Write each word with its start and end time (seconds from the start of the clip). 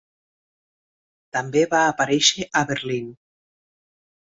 També 1.39 1.63
va 1.75 1.85
aparèixer 1.93 2.49
a 2.63 2.67
Berlín. 2.75 3.17